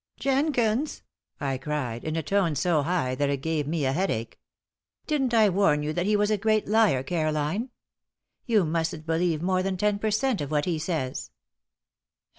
"Jenkins?" 0.19 1.03
I 1.39 1.59
cried; 1.59 2.03
in 2.03 2.15
a 2.15 2.23
tone 2.23 2.55
so 2.55 2.81
high 2.81 3.13
that 3.13 3.29
it 3.29 3.43
gave 3.43 3.67
me 3.67 3.85
a 3.85 3.93
headache. 3.93 4.39
"Didn't 5.05 5.31
I 5.35 5.47
warn 5.47 5.83
you 5.83 5.93
that 5.93 6.07
he 6.07 6.15
was 6.15 6.31
a 6.31 6.39
great 6.39 6.67
liar, 6.67 7.03
Caroline? 7.03 7.69
You 8.47 8.65
mustn't 8.65 9.05
believe 9.05 9.43
more 9.43 9.61
than 9.61 9.77
ten 9.77 9.99
per 9.99 10.09
cent. 10.09 10.41
of 10.41 10.49
what 10.49 10.65
he 10.65 10.79
says." 10.79 11.29